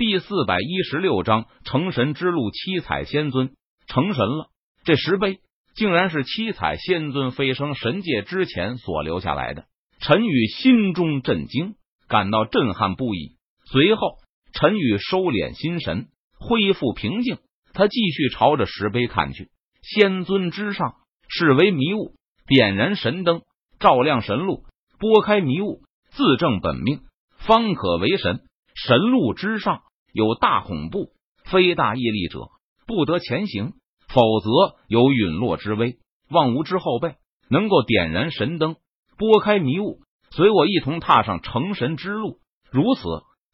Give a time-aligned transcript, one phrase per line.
[0.00, 3.50] 第四百一十六章成神之路，七彩仙尊
[3.86, 4.48] 成神了。
[4.82, 5.40] 这石碑
[5.74, 9.66] 竟然是七彩仙尊飞升神界之前所留下来的。
[10.00, 11.74] 陈宇心中震惊，
[12.08, 13.36] 感到震撼不已。
[13.66, 14.14] 随后，
[14.54, 16.08] 陈宇收敛心神，
[16.38, 17.36] 恢复平静。
[17.74, 19.50] 他继续朝着石碑看去。
[19.82, 20.94] 仙尊之上，
[21.28, 22.14] 视为迷雾，
[22.46, 23.42] 点燃神灯，
[23.78, 24.64] 照亮神路，
[24.98, 27.02] 拨开迷雾，自证本命，
[27.36, 28.40] 方可为神。
[28.74, 29.82] 神路之上。
[30.12, 31.10] 有大恐怖，
[31.44, 32.48] 非大毅力者
[32.86, 33.72] 不得前行，
[34.08, 35.98] 否则有陨落之危。
[36.30, 37.16] 望吾之后辈
[37.48, 38.76] 能够点燃神灯，
[39.18, 42.38] 拨开迷雾，随我一同踏上成神之路。
[42.70, 43.02] 如此，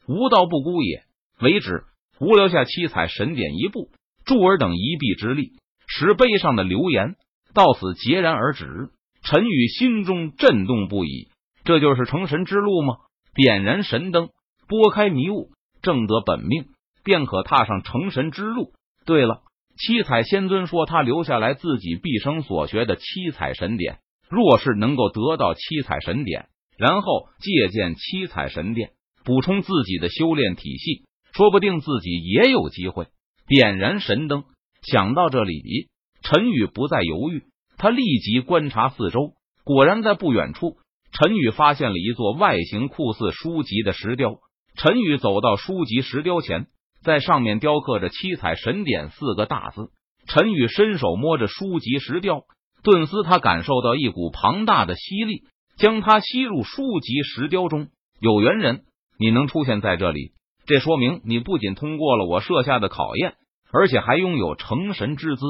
[0.06, 1.04] 无道不孤也。
[1.40, 1.84] 为止，
[2.20, 3.90] 吾留下七彩神典一部，
[4.24, 5.52] 助尔等一臂之力。
[5.86, 7.16] 石碑上的留言
[7.54, 8.90] 到此截然而止。
[9.22, 11.28] 陈宇心中震动不已。
[11.64, 12.96] 这就是成神之路吗？
[13.34, 14.28] 点燃神灯，
[14.68, 15.50] 拨开迷雾。
[15.86, 16.66] 正得本命，
[17.04, 18.72] 便可踏上成神之路。
[19.04, 19.42] 对了，
[19.78, 28.90] 七彩仙尊说他留下来自己毕生所学的七彩神典，若是能够得到七彩神典，然后借鉴七彩神殿，
[29.24, 33.06] 补充自己的修炼体系，说不定自己也有机会
[33.46, 34.42] 点燃神灯。
[34.82, 35.88] 想到这里，
[36.22, 37.44] 陈宇不再犹豫，
[37.78, 39.34] 他立即观察四周。
[39.62, 40.78] 果然，在不远处，
[41.12, 44.40] 陈宇发现了一座外形酷似书籍的石雕。
[44.76, 46.66] 陈宇走到书籍石雕前，
[47.02, 49.88] 在上面雕刻着“七彩神典”四个大字。
[50.28, 52.42] 陈宇伸手摸着书籍石雕，
[52.82, 55.44] 顿时他感受到一股庞大的吸力，
[55.78, 57.88] 将他吸入书籍石雕中。
[58.20, 58.82] 有缘人，
[59.18, 60.32] 你能出现在这里，
[60.66, 63.36] 这说明你不仅通过了我设下的考验，
[63.72, 65.42] 而且还拥有成神之姿。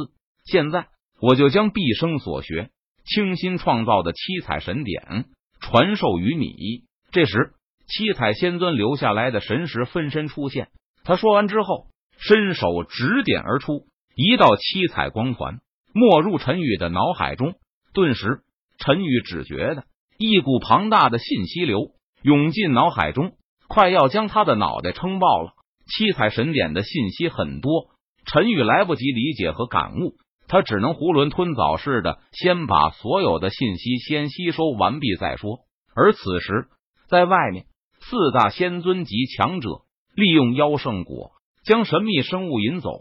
[0.45, 0.87] 现在，
[1.21, 2.71] 我就将毕生所学、
[3.05, 5.25] 倾心创造的七彩神典
[5.59, 6.85] 传授于你。
[7.11, 7.55] 这时。
[7.89, 10.69] 七彩仙尊留下来的神识分身出现。
[11.05, 11.87] 他说完之后，
[12.19, 15.61] 伸手指点而出，一道七彩光团
[15.95, 17.55] 没入陈宇的脑海中。
[17.93, 18.41] 顿时，
[18.79, 19.85] 陈宇只觉得
[20.19, 21.93] 一股庞大的信息流
[22.23, 23.35] 涌进脑海中，
[23.69, 25.53] 快要将他的脑袋撑爆了。
[25.87, 27.91] 七彩神典的信息很多，
[28.27, 30.17] 陈宇来不及理解和感悟，
[30.49, 35.61] 他只能囫囵吞枣似的先把所有的信息先吸收完毕再说。
[35.95, 36.67] 而此时，
[37.09, 37.67] 在外面。
[38.09, 39.81] 四大仙尊级强者
[40.15, 41.33] 利用妖圣果
[41.65, 42.93] 将神秘生物引走，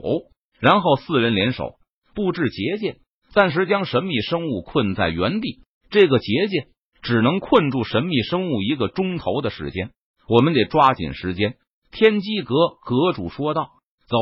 [0.60, 1.76] 然后四人联手
[2.16, 2.98] 布置结界，
[3.30, 5.62] 暂时将神秘生物困在原地。
[5.92, 6.70] 这个结界
[7.04, 9.92] 只能困住神秘生物一个钟头的时间，
[10.28, 11.56] 我们得抓紧时间。
[11.92, 13.70] 天机阁阁主说道
[14.10, 14.18] ：“走！”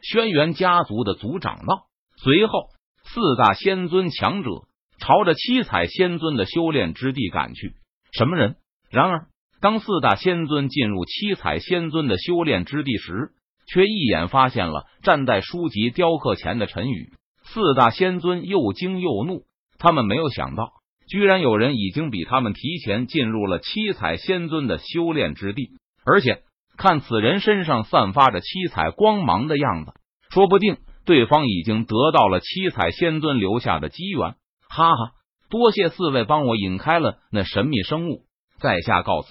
[0.00, 1.84] 轩辕家族的族长道。
[2.16, 2.70] 随后，
[3.04, 4.50] 四大仙尊强者
[4.98, 7.74] 朝着七彩仙尊的修炼之地赶去。
[8.12, 8.56] 什么人？
[8.90, 9.26] 然而。
[9.60, 13.30] 当四大仙尊进入七彩仙尊的修炼之地时，
[13.66, 17.12] 却一眼发现了站在书籍雕刻前的陈宇。
[17.44, 19.44] 四大仙尊又惊又怒，
[19.78, 20.72] 他们没有想到，
[21.08, 25.70] 居然有人已经比他们提前进入了七彩仙尊的修炼之地，
[26.04, 26.42] 而且
[26.76, 29.92] 看此人身上散发着七彩光芒的样子，
[30.30, 34.34] 说不定对方已经得到了七彩仙尊留下的机缘。
[34.68, 35.12] 哈哈，
[35.50, 38.24] 多谢四位帮我引开了那神秘生物。
[38.64, 39.28] 在下告辞。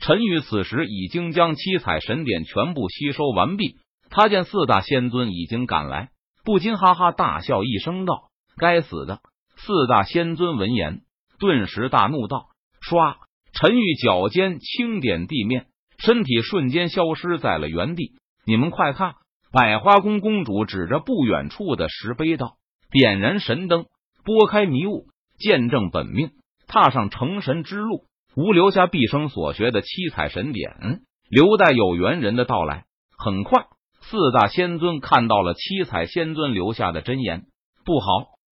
[0.00, 3.76] 陈宇此时已经将七彩神典全部吸收完毕。
[4.10, 6.10] 他见四大仙尊已经赶来，
[6.44, 8.28] 不禁哈哈大笑一声，道
[8.60, 9.20] ：“该死的！”
[9.56, 11.00] 四大仙尊闻言，
[11.38, 12.48] 顿时大怒道
[12.86, 13.16] ：“唰！”
[13.58, 18.12] 陈宇脚尖轻点地面，身体瞬间消失在了原地。
[18.44, 19.14] 你们快看！
[19.50, 22.56] 百花宫公主指着不远处的石碑道
[22.92, 23.86] ：“点燃神灯，
[24.22, 25.06] 拨开迷雾，
[25.38, 26.32] 见证本命，
[26.66, 28.04] 踏上成神之路。”
[28.36, 32.84] 吾留下毕生所学的七彩神典，留待有缘人的到来。
[33.16, 33.64] 很快，
[34.02, 37.46] 四大仙尊看到了七彩仙尊留下的真言。
[37.86, 38.06] 不好！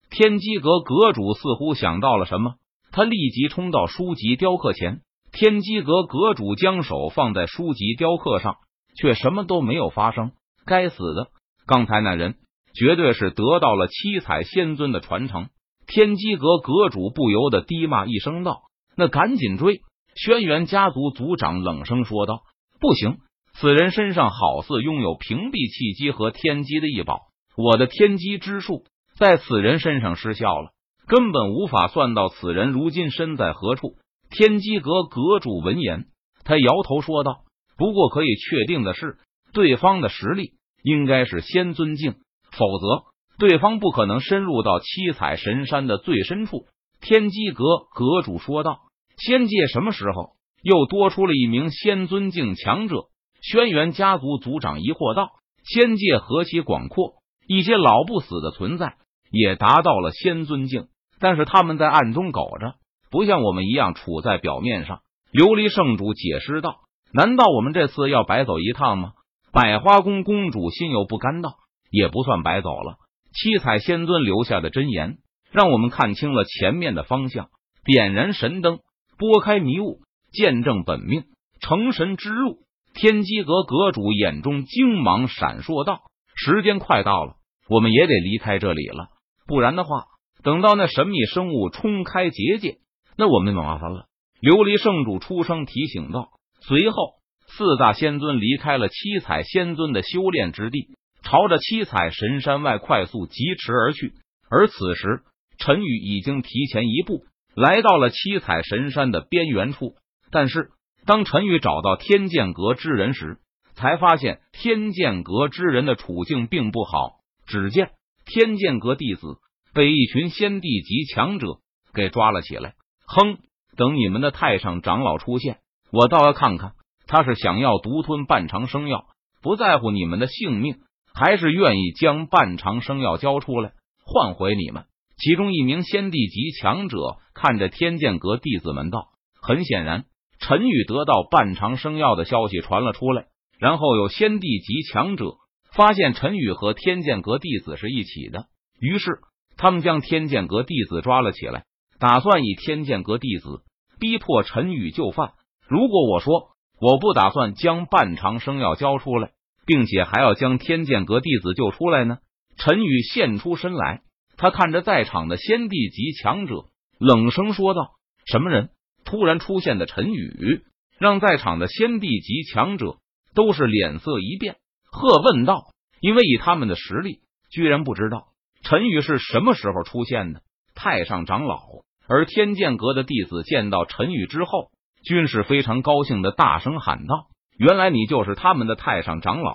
[0.08, 2.54] 天机阁阁主似乎想到了什么，
[2.92, 5.02] 他立即冲到书籍雕刻前。
[5.32, 8.56] 天机阁阁主将手放在书籍雕刻上，
[8.96, 10.32] 却什么都没有发生。
[10.64, 11.28] 该死的！
[11.66, 12.36] 刚才那人
[12.74, 15.48] 绝对是得到了七彩仙尊的传承。
[15.86, 18.62] 天机阁阁主不由得低骂一声道。
[18.96, 19.82] 那赶紧追！
[20.16, 22.42] 轩辕家族族长冷声说道
[22.78, 23.18] ：“不行，
[23.54, 27.22] 此人身上好似拥有屏蔽气机和天机的异宝，
[27.56, 28.84] 我的天机之术
[29.18, 30.70] 在此人身上失效了，
[31.08, 33.96] 根本无法算到此人如今身在何处。”
[34.30, 36.06] 天机阁阁主闻言，
[36.44, 37.38] 他摇头说道
[37.76, 39.18] ：“不过可以确定的是，
[39.52, 40.52] 对方的实力
[40.84, 42.14] 应该是仙尊境，
[42.52, 43.04] 否则
[43.40, 46.66] 对方不可能深入到七彩神山的最深处。”
[47.02, 48.83] 天机阁阁主说道。
[49.16, 50.32] 仙界什么时候
[50.62, 53.06] 又多出了一名仙尊境强者？
[53.42, 55.30] 轩辕家族族长疑惑道
[55.64, 57.14] ：“仙界何其广阔，
[57.46, 58.94] 一些老不死的存在
[59.30, 60.86] 也达到了仙尊境，
[61.20, 62.74] 但是他们在暗中苟着，
[63.10, 65.00] 不像我们一样处在表面上。”
[65.30, 66.76] 琉璃圣主解释道
[67.12, 69.12] ：“难道我们这次要白走一趟吗？”
[69.52, 71.56] 百花宫公主心有不甘道
[71.90, 72.96] ：“也不算白走了。
[73.32, 75.18] 七彩仙尊留下的真言，
[75.50, 77.48] 让我们看清了前面的方向，
[77.84, 78.78] 点燃神灯，
[79.18, 80.00] 拨开迷雾，
[80.32, 81.24] 见证本命
[81.60, 82.58] 成神之路。”
[82.94, 86.02] 天机阁阁主眼中精芒闪烁道
[86.36, 87.34] ：“时间快到了，
[87.68, 89.08] 我们也得离开这里了，
[89.48, 90.04] 不然的话，
[90.44, 92.78] 等到那神秘生物冲开结界，
[93.16, 94.06] 那我们麻烦了。”
[94.40, 96.28] 琉璃圣主出声提醒道。
[96.60, 97.14] 随后，
[97.48, 100.88] 四大仙尊离开了七彩仙尊的修炼之地，
[101.22, 104.12] 朝着七彩神山外快速疾驰而去。
[104.48, 105.22] 而此时，
[105.58, 107.24] 陈宇已经提前一步
[107.56, 109.94] 来到了七彩神山的边缘处，
[110.30, 110.70] 但是。
[111.06, 113.36] 当陈宇找到天剑阁之人时，
[113.74, 117.16] 才发现天剑阁之人的处境并不好。
[117.46, 117.90] 只见
[118.24, 119.36] 天剑阁弟子
[119.74, 121.58] 被一群仙帝级强者
[121.92, 122.72] 给抓了起来。
[123.06, 123.36] 哼，
[123.76, 125.58] 等你们的太上长老出现，
[125.92, 126.72] 我倒要看看
[127.06, 129.04] 他是想要独吞半长生药，
[129.42, 130.76] 不在乎你们的性命，
[131.12, 133.72] 还是愿意将半长生药交出来
[134.06, 134.86] 换回你们。
[135.16, 139.08] 其中一名仙帝级强者看着天剑阁弟子们道
[139.40, 140.04] ：“很显然。”
[140.40, 143.26] 陈宇得到半长生药的消息传了出来，
[143.58, 145.36] 然后有先帝级强者
[145.72, 148.46] 发现陈宇和天剑阁弟子是一起的，
[148.78, 149.20] 于是
[149.56, 151.64] 他们将天剑阁弟子抓了起来，
[151.98, 153.62] 打算以天剑阁弟子
[153.98, 155.32] 逼迫陈宇就范。
[155.66, 159.30] 如果我说我不打算将半长生药交出来，
[159.64, 162.18] 并且还要将天剑阁弟子救出来呢？
[162.58, 164.02] 陈宇现出身来，
[164.36, 166.66] 他看着在场的先帝级强者，
[166.98, 167.92] 冷声说道
[168.26, 168.70] ：“什么人？”
[169.04, 170.62] 突然出现的陈宇，
[170.98, 172.96] 让在场的先帝级强者
[173.34, 174.56] 都是脸色一变，
[174.90, 175.66] 喝问道
[176.00, 177.20] ：“因为以他们的实力，
[177.50, 178.28] 居然不知道
[178.62, 180.40] 陈宇是什么时候出现的。”
[180.74, 181.60] 太上长老，
[182.08, 184.70] 而天剑阁的弟子见到陈宇之后，
[185.04, 187.26] 均是非常高兴的，大声喊道
[187.56, 189.54] ：“原来你就是他们的太上长老！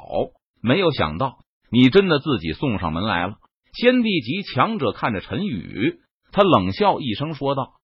[0.62, 1.40] 没有想到
[1.72, 3.34] 你真的自己送上门来了。”
[3.74, 6.00] 先帝级强者看着陈宇，
[6.32, 7.79] 他冷笑一声说道。